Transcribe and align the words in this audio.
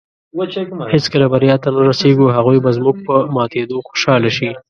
هېڅکله 0.93 1.25
بریا 1.33 1.55
ته 1.63 1.69
نۀ 1.75 1.81
رسېږو. 1.89 2.35
هغوی 2.37 2.57
به 2.63 2.69
زموږ 2.77 2.95
په 3.07 3.15
ماتېدو 3.35 3.77
خوشحاله 3.87 4.29
شي 4.37 4.49